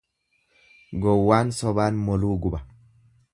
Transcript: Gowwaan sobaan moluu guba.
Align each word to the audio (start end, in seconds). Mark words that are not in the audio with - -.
Gowwaan 1.03 1.51
sobaan 1.59 2.01
moluu 2.07 2.33
guba. 2.47 2.63